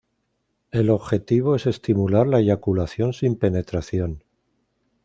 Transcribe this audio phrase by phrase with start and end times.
[0.71, 4.23] El objetivo es estimular la eyaculación sin penetración.